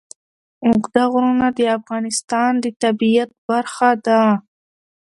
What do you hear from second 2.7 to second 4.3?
طبیعت برخه ده.